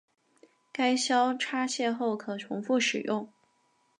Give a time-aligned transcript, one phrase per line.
[0.71, 3.31] 该销拆卸后可重复使用。